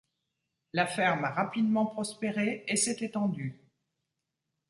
La 0.73 0.87
ferme 0.87 1.25
a 1.25 1.29
rapidement 1.29 1.85
prospéré 1.85 2.63
et 2.67 2.75
s'est 2.75 3.05
étendue. 3.05 3.61